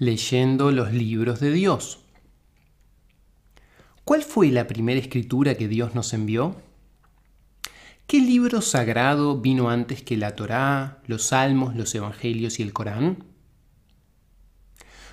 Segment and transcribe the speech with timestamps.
[0.00, 2.00] leyendo los libros de Dios.
[4.02, 6.56] ¿Cuál fue la primera escritura que Dios nos envió?
[8.06, 13.24] ¿Qué libro sagrado vino antes que la Torá, los Salmos, los Evangelios y el Corán?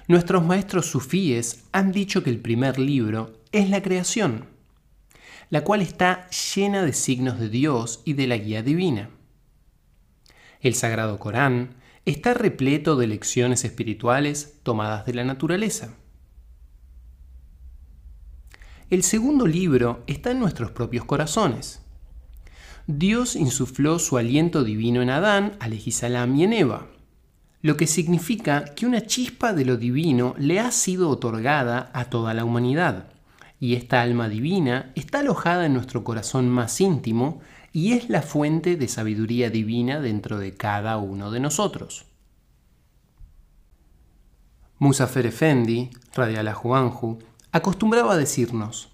[0.08, 4.46] Nuestros maestros sufíes han dicho que el primer libro es la creación,
[5.50, 9.10] la cual está llena de signos de Dios y de la guía divina.
[10.62, 11.76] El Sagrado Corán
[12.10, 15.96] está repleto de lecciones espirituales tomadas de la naturaleza.
[18.90, 21.82] El segundo libro está en nuestros propios corazones
[22.90, 26.88] Dios insufló su aliento divino en Adán, Alejisalam y en Eva,
[27.62, 32.34] lo que significa que una chispa de lo divino le ha sido otorgada a toda
[32.34, 33.10] la humanidad,
[33.60, 37.42] y esta alma divina está alojada en nuestro corazón más íntimo
[37.74, 42.06] y es la fuente de sabiduría divina dentro de cada uno de nosotros.
[44.80, 47.20] Musafer Efendi, Radiala Juanju,
[47.52, 48.90] acostumbraba a decirnos,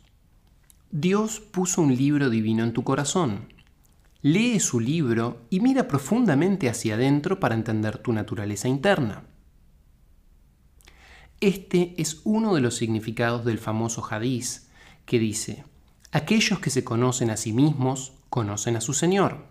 [0.92, 3.54] Dios puso un libro divino en tu corazón
[4.24, 9.26] lee su libro y mira profundamente hacia adentro para entender tu naturaleza interna.
[11.44, 14.70] Este es uno de los significados del famoso hadiz
[15.06, 15.66] que dice,
[16.14, 19.46] aquellos que se conocen a sí mismos conocen a su Señor.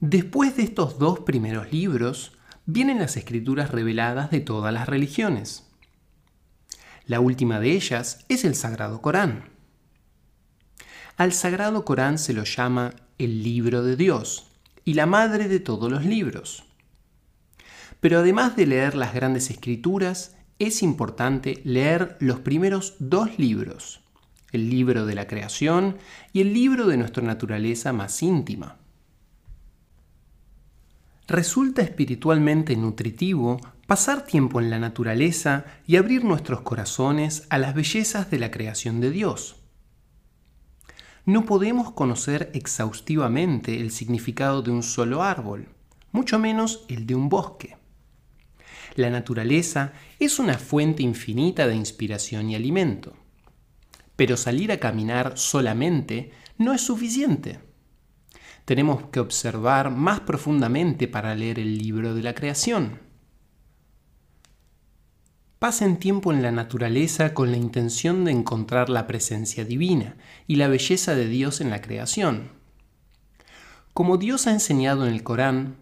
[0.00, 5.70] Después de estos dos primeros libros, vienen las escrituras reveladas de todas las religiones.
[7.04, 9.50] La última de ellas es el Sagrado Corán.
[11.18, 14.46] Al Sagrado Corán se lo llama el libro de Dios
[14.82, 16.64] y la madre de todos los libros.
[18.04, 24.02] Pero además de leer las grandes escrituras, es importante leer los primeros dos libros,
[24.52, 25.96] el libro de la creación
[26.30, 28.76] y el libro de nuestra naturaleza más íntima.
[31.26, 38.30] Resulta espiritualmente nutritivo pasar tiempo en la naturaleza y abrir nuestros corazones a las bellezas
[38.30, 39.56] de la creación de Dios
[41.24, 45.68] no podemos conocer exhaustivamente el significado de un solo árbol,
[46.12, 47.78] mucho menos el de un bosque.
[48.94, 53.16] La naturaleza es una fuente infinita de inspiración y alimento.
[54.16, 57.58] Pero salir a caminar solamente no es suficiente.
[58.64, 63.00] Tenemos que observar más profundamente para leer el libro de la creación.
[65.58, 70.16] Pasen tiempo en la naturaleza con la intención de encontrar la presencia divina
[70.46, 72.52] y la belleza de Dios en la creación.
[73.92, 75.76] Como Dios ha enseñado en el Corán,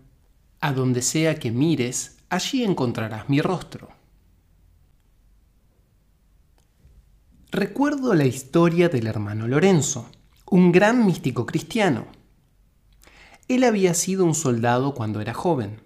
[0.60, 3.90] a donde sea que mires, allí encontrarás mi rostro.
[7.50, 10.08] Recuerdo la historia del hermano Lorenzo,
[10.46, 12.06] un gran místico cristiano.
[13.48, 15.82] Él había sido un soldado cuando era joven.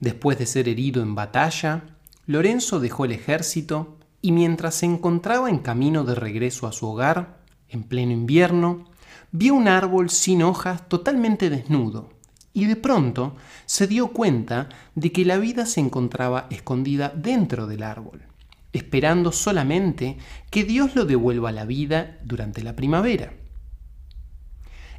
[0.00, 5.58] Después de ser herido en batalla, Lorenzo dejó el ejército y mientras se encontraba en
[5.58, 8.86] camino de regreso a su hogar, en pleno invierno,
[9.30, 12.21] vio un árbol sin hojas totalmente desnudo
[12.54, 13.36] y de pronto
[13.66, 18.22] se dio cuenta de que la vida se encontraba escondida dentro del árbol,
[18.72, 20.18] esperando solamente
[20.50, 23.32] que Dios lo devuelva a la vida durante la primavera.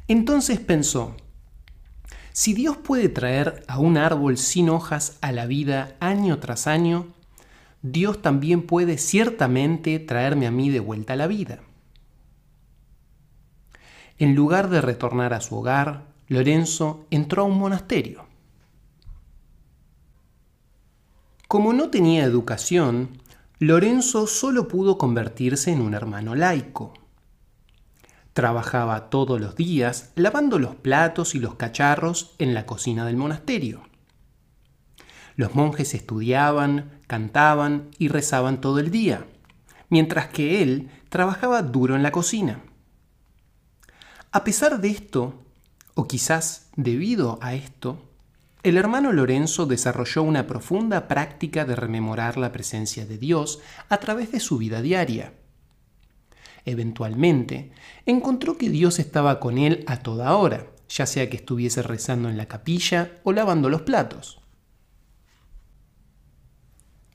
[0.08, 1.16] Entonces pensó,
[2.32, 7.06] si Dios puede traer a un árbol sin hojas a la vida año tras año,
[7.82, 11.60] Dios también puede ciertamente traerme a mí de vuelta a la vida.
[14.18, 18.26] En lugar de retornar a su hogar, Lorenzo entró a un monasterio.
[21.48, 23.20] Como no tenía educación,
[23.58, 26.94] Lorenzo solo pudo convertirse en un hermano laico.
[28.32, 33.82] Trabajaba todos los días lavando los platos y los cacharros en la cocina del monasterio.
[35.36, 39.26] Los monjes estudiaban, cantaban y rezaban todo el día,
[39.90, 42.62] mientras que él trabajaba duro en la cocina.
[44.32, 45.43] A pesar de esto,
[45.94, 47.98] o quizás debido a esto,
[48.62, 54.32] el hermano Lorenzo desarrolló una profunda práctica de rememorar la presencia de Dios a través
[54.32, 55.34] de su vida diaria.
[56.64, 57.72] Eventualmente,
[58.06, 62.38] encontró que Dios estaba con él a toda hora, ya sea que estuviese rezando en
[62.38, 64.40] la capilla o lavando los platos.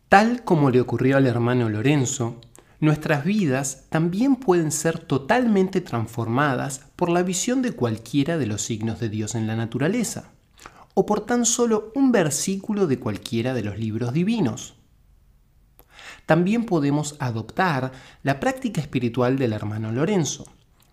[0.07, 2.41] Tal como le ocurrió al hermano Lorenzo,
[2.79, 8.99] nuestras vidas también pueden ser totalmente transformadas por la visión de cualquiera de los signos
[8.99, 10.31] de Dios en la naturaleza,
[10.93, 14.79] o por tan solo un versículo de cualquiera de los libros divinos
[16.29, 17.91] también podemos adoptar
[18.21, 20.45] la práctica espiritual del hermano Lorenzo,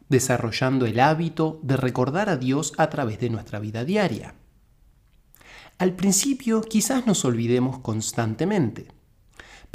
[0.09, 4.35] desarrollando el hábito de recordar a Dios a través de nuestra vida diaria.
[5.77, 8.88] Al principio quizás nos olvidemos constantemente,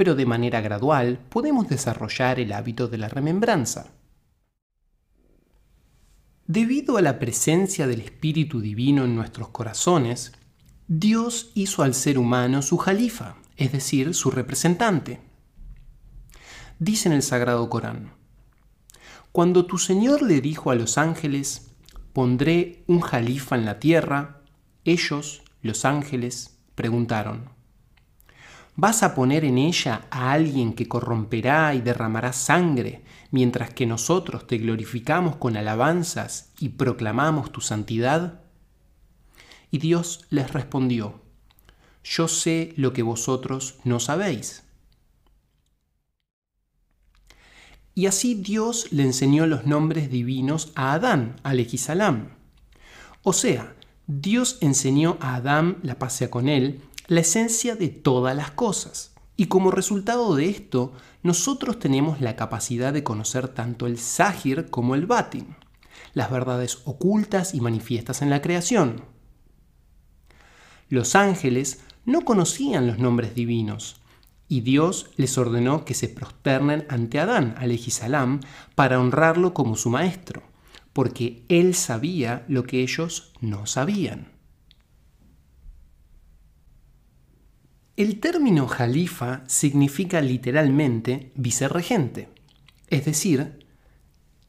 [0.02, 3.92] pero de manera gradual podemos desarrollar el hábito de la remembranza.
[6.48, 10.32] Debido a la presencia del Espíritu Divino en nuestros corazones,
[10.88, 15.22] Dios hizo al ser humano su jalifa, es decir, su representante.
[16.80, 18.16] Dice en el Sagrado Corán,
[19.32, 21.76] Cuando tu Señor le dijo a los ángeles,
[22.12, 24.42] pondré un jalifa en la tierra,
[24.84, 27.61] ellos, los ángeles, preguntaron,
[28.82, 34.48] ¿vas a poner en ella a alguien que corromperá y derramará sangre, mientras que nosotros
[34.48, 38.42] te glorificamos con alabanzas y proclamamos tu santidad?
[39.70, 41.22] Y Dios les respondió,
[42.04, 44.64] Yo sé lo que vosotros no sabéis.
[47.94, 51.36] Y así Dios le enseñó los nombres divinos a Adán,
[51.78, 52.30] salam.
[53.22, 53.76] O sea,
[54.08, 56.82] Dios enseñó a Adán, la pasea con él,
[57.12, 59.14] la esencia de todas las cosas.
[59.36, 60.94] Y como resultado de esto,
[61.24, 65.58] nosotros tenemos la capacidad de conocer tanto el Sahir como el Batin,
[66.14, 69.04] las verdades ocultas y manifiestas en la creación.
[70.88, 74.00] Los ángeles no conocían los nombres divinos,
[74.48, 77.58] y Dios les ordenó que se prosternen ante Adán,
[77.90, 78.40] salam,
[78.74, 80.44] para honrarlo como su maestro
[80.94, 84.32] porque él sabía lo que ellos no sabían.
[88.02, 92.30] El término jalifa significa literalmente vicerregente,
[92.88, 93.64] es decir,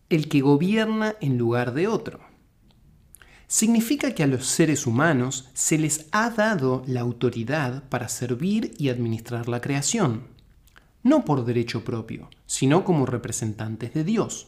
[0.08, 2.20] el que gobierna en lugar de otro.
[3.48, 8.88] Significa que a los seres humanos se les ha dado la autoridad para servir y
[8.88, 10.28] administrar la creación,
[11.02, 14.46] no por derecho propio, sino como representantes de Dios.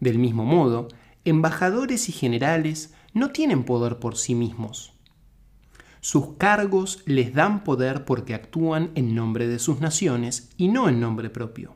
[0.00, 0.88] Del mismo modo,
[1.24, 4.95] embajadores y generales no tienen poder por sí mismos.
[6.08, 11.00] Sus cargos les dan poder porque actúan en nombre de sus naciones y no en
[11.00, 11.74] nombre propio.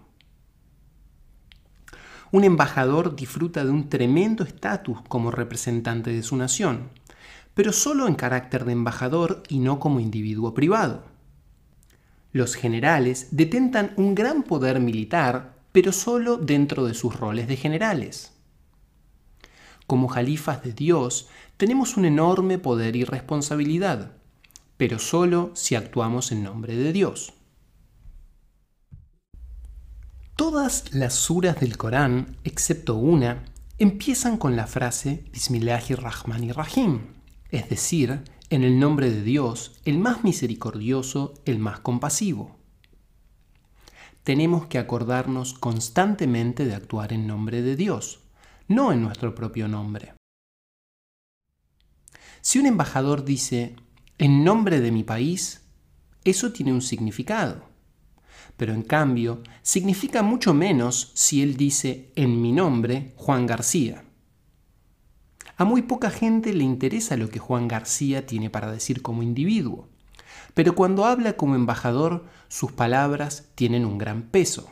[2.30, 6.90] Un embajador disfruta de un tremendo estatus como representante de su nación,
[7.54, 11.02] pero solo en carácter de embajador y no como individuo privado.
[12.30, 18.32] Los generales detentan un gran poder militar pero solo dentro de sus roles de generales.
[19.88, 24.19] Como jalifas de Dios, tenemos un enorme poder y responsabilidad,
[24.80, 27.34] pero solo si actuamos en nombre de Dios.
[30.36, 33.44] Todas las suras del Corán, excepto una,
[33.76, 37.00] empiezan con la frase Bismillahirrahmanirrahim,
[37.50, 42.56] es decir, en el nombre de Dios, el más misericordioso, el más compasivo
[44.22, 48.20] tenemos que acordarnos constantemente de actuar en nombre de Dios,
[48.68, 50.14] no en nuestro propio nombre.
[52.42, 53.76] Si un embajador dice,
[54.20, 55.62] en nombre de mi país,
[56.25, 57.64] eso tiene un significado.
[58.56, 64.05] Pero en cambio, significa mucho menos si él dice, en mi nombre, Juan García.
[65.56, 69.88] A muy poca gente le interesa lo que Juan García tiene para decir como individuo
[70.55, 74.70] pero cuando habla como embajador, sus palabras tienen un gran peso.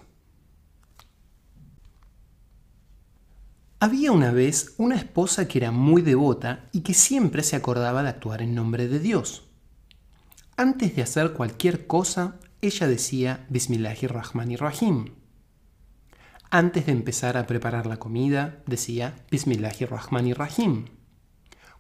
[3.81, 8.09] Había una vez una esposa que era muy devota y que siempre se acordaba de
[8.09, 9.48] actuar en nombre de Dios.
[10.61, 15.15] Antes de hacer cualquier cosa, ella decía Bismillahirrahmanirrahim.
[16.51, 20.87] Antes de empezar a preparar la comida, decía Bismillahirrahmanirrahim.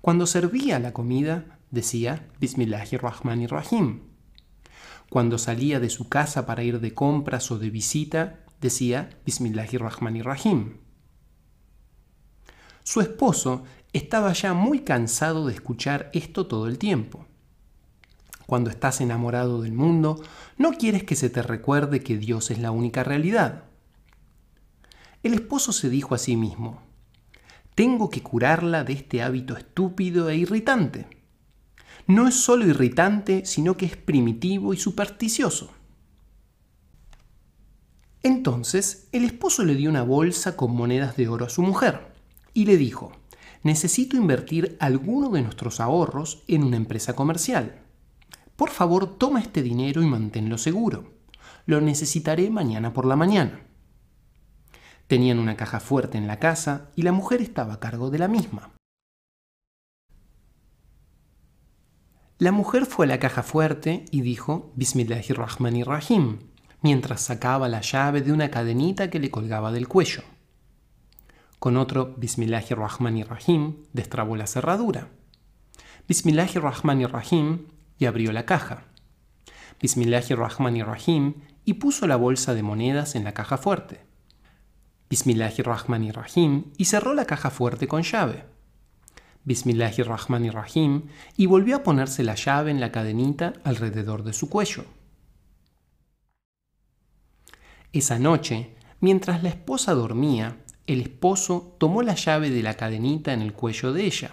[0.00, 4.02] Cuando servía la comida, decía Bismillahirrahmanirrahim.
[5.10, 10.76] Cuando salía de su casa para ir de compras o de visita, decía Bismillahirrahmanirrahim.
[12.84, 17.27] Su esposo estaba ya muy cansado de escuchar esto todo el tiempo.
[18.48, 20.20] Cuando estás enamorado del mundo,
[20.56, 23.62] no quieres que se te recuerde que Dios es la única realidad.
[25.22, 26.82] El esposo se dijo a sí mismo,
[27.76, 31.06] tengo que curarla de este hábito estúpido e irritante
[32.08, 35.70] no es solo irritante, sino que es primitivo y supersticioso.
[38.22, 42.14] Entonces, el esposo le dio una bolsa con monedas de oro a su mujer
[42.54, 43.12] y le dijo,
[43.62, 47.82] necesito invertir alguno de nuestros ahorros en una empresa comercial.
[48.58, 51.12] Por favor, toma este dinero y manténlo seguro.
[51.64, 53.60] Lo necesitaré mañana por la mañana.
[55.06, 58.26] Tenían una caja fuerte en la casa y la mujer estaba a cargo de la
[58.26, 58.72] misma.
[62.38, 66.40] La mujer fue a la caja fuerte y dijo Bismillahirrahmanirrahim,
[66.82, 70.24] mientras sacaba la llave de una cadenita que le colgaba del cuello.
[71.60, 75.10] Con otro Bismillahirrahmanirrahim destrabó la cerradura.
[76.08, 78.84] Bismillahirrahmanirrahim y abrió la caja.
[79.80, 84.00] Bismillahirrahmanirrahim y puso la bolsa de monedas en la caja fuerte.
[85.10, 88.44] Bismillahirrahmanirrahim y cerró la caja fuerte con llave.
[89.44, 91.04] Bismillahirrahmanirrahim
[91.36, 94.84] y volvió a ponerse la llave en la cadenita alrededor de su cuello.
[97.92, 103.40] Esa noche, mientras la esposa dormía, el esposo tomó la llave de la cadenita en
[103.40, 104.32] el cuello de ella.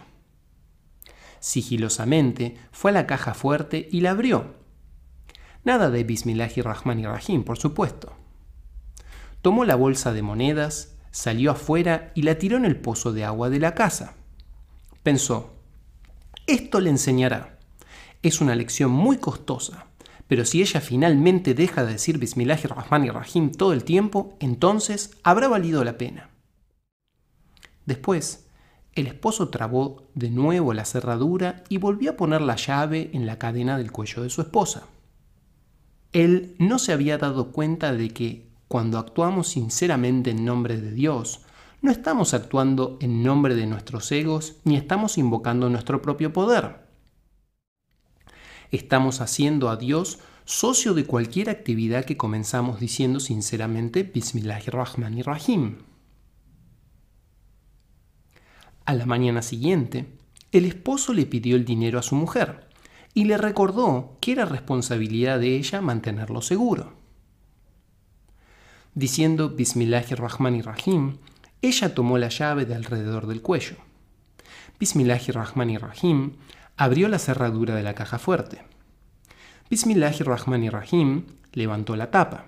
[1.45, 4.55] Sigilosamente fue a la caja fuerte y la abrió.
[5.63, 8.13] Nada de Bismillahirrahmanirrahim, por supuesto.
[9.43, 13.51] Tomó la bolsa de monedas, salió afuera y la tiró en el pozo de agua
[13.51, 14.15] de la casa.
[15.03, 15.53] Pensó,
[16.47, 17.59] esto le enseñará.
[18.23, 19.85] Es una lección muy costosa,
[20.27, 25.99] pero si ella finalmente deja de decir Bismillahirrahmanirrahim todo el tiempo, entonces habrá valido la
[25.99, 26.31] pena.
[27.85, 28.44] Después,
[28.95, 33.37] el esposo trabó de nuevo la cerradura y volvió a poner la llave en la
[33.37, 34.87] cadena del cuello de su esposa.
[36.13, 41.41] Él no se había dado cuenta de que cuando actuamos sinceramente en nombre de Dios,
[41.81, 46.85] no estamos actuando en nombre de nuestros egos ni estamos invocando nuestro propio poder.
[48.71, 55.94] Estamos haciendo a Dios socio de cualquier actividad que comenzamos diciendo sinceramente Bismillahirrahmanirrahim.
[58.85, 60.05] A la mañana siguiente,
[60.51, 62.67] el esposo le pidió el dinero a su mujer
[63.15, 66.93] y le recordó que era responsabilidad de ella mantenerlo seguro.
[68.93, 71.17] Diciendo Bismillahirrahmanirrahim,
[71.63, 73.75] ella tomó la llave de alrededor del cuello.
[74.79, 76.33] Bismillahirrahmanirrahim
[76.77, 78.61] abrió la cerradura de la caja fuerte.
[79.71, 82.45] Bismillahirrahmanirrahim levantó la tapa.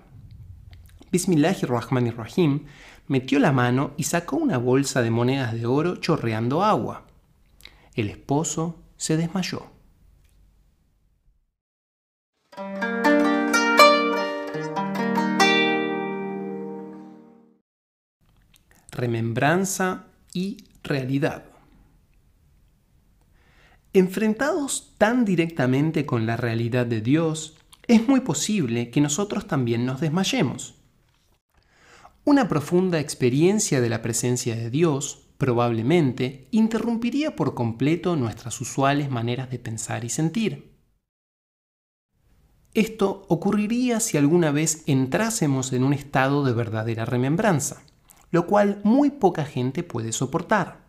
[1.10, 2.66] Bismillahirrahmanirrahim
[3.06, 7.06] metió la mano y sacó una bolsa de monedas de oro chorreando agua.
[7.94, 9.70] El esposo se desmayó.
[18.90, 21.44] Remembranza y realidad.
[23.94, 30.02] Enfrentados tan directamente con la realidad de Dios, es muy posible que nosotros también nos
[30.02, 30.77] desmayemos.
[32.28, 39.48] Una profunda experiencia de la presencia de Dios probablemente interrumpiría por completo nuestras usuales maneras
[39.48, 40.76] de pensar y sentir.
[42.74, 47.80] Esto ocurriría si alguna vez entrásemos en un estado de verdadera remembranza,
[48.30, 50.84] lo cual muy poca gente puede soportar.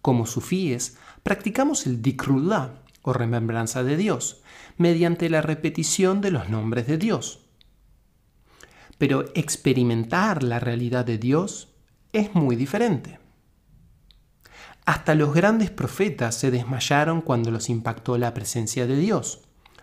[0.00, 4.40] Como sufíes, practicamos el dikrullah, o remembranza de Dios,
[4.78, 7.45] mediante la repetición de los nombres de Dios.
[8.98, 11.68] Pero experimentar la realidad de Dios
[12.12, 13.18] es muy diferente.
[14.86, 19.40] Hasta los grandes profetas se desmayaron cuando los impactó la presencia de Dios,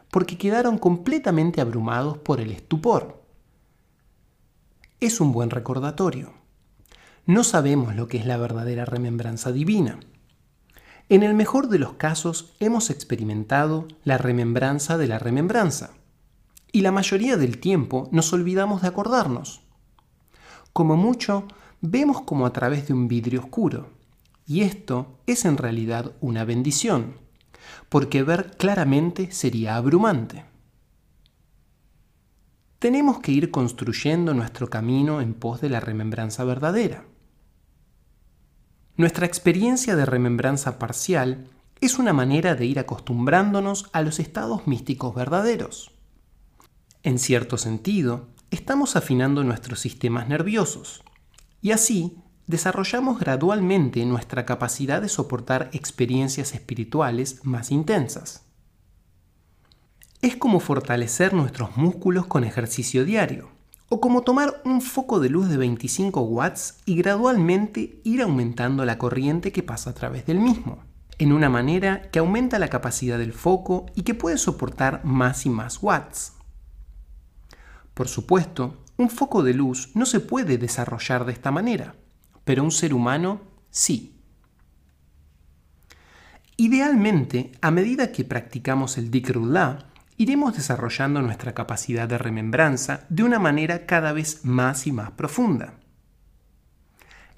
[0.10, 3.22] porque quedaron completamente abrumados por el estupor.
[5.00, 6.34] Es un buen recordatorio.
[7.26, 10.00] No sabemos lo que es la verdadera remembranza divina.
[11.10, 15.92] En el mejor de los casos hemos experimentado la remembranza de la remembranza
[16.74, 19.62] y la mayoría del tiempo nos olvidamos de acordarnos.
[20.74, 21.48] Como mucho,
[21.82, 23.92] vemos como a través de un vidrio oscuro,
[24.48, 27.18] y esto es en realidad una bendición,
[27.90, 30.46] porque ver claramente sería abrumante.
[32.80, 37.06] Tenemos que ir construyendo nuestro camino en pos de la remembranza verdadera.
[38.98, 41.50] Nuestra experiencia de remembranza parcial
[41.82, 45.94] es una manera de ir acostumbrándonos a los estados místicos verdaderos.
[47.06, 51.04] En cierto sentido, estamos afinando nuestros sistemas nerviosos
[51.62, 52.16] y así
[52.48, 58.46] desarrollamos gradualmente nuestra capacidad de soportar experiencias espirituales más intensas.
[60.22, 63.50] Es como fortalecer nuestros músculos con ejercicio diario,
[63.90, 68.98] o como tomar un foco de luz de 25 watts y gradualmente ir aumentando la
[68.98, 70.86] corriente que pasa a través del mismo,
[71.18, 75.50] en una manera que aumenta la capacidad del foco y que puede soportar más y
[75.50, 76.34] más watts.
[77.94, 81.96] Por supuesto, un foco de luz no se puede desarrollar de esta manera,
[82.44, 84.20] pero un ser humano sí.
[86.58, 93.40] Idealmente, a medida que practicamos el Dikrullah, iremos desarrollando nuestra capacidad de remembranza de una
[93.40, 95.80] manera cada vez más y más profunda.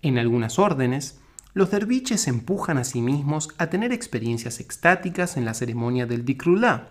[0.02, 1.20] En algunas órdenes,
[1.54, 6.90] los derviches empujan a sí mismos a tener experiencias extáticas en la ceremonia del Dikrullah,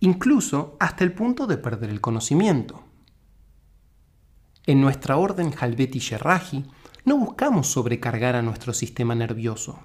[0.00, 2.91] incluso hasta el punto de perder el conocimiento.
[4.66, 6.64] En nuestra orden Halveti Sherraji
[7.04, 9.80] no buscamos sobrecargar a nuestro sistema nervioso.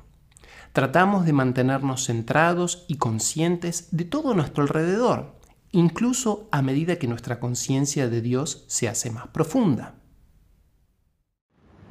[0.77, 5.33] tratamos de mantenernos centrados y conscientes de todo nuestro alrededor,
[5.71, 9.95] incluso a medida que nuestra conciencia de Dios se hace más profunda.